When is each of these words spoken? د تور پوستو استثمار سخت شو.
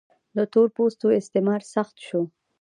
د 0.35 0.39
تور 0.53 0.67
پوستو 0.75 1.07
استثمار 1.19 1.61
سخت 1.73 1.95
شو. 2.07 2.21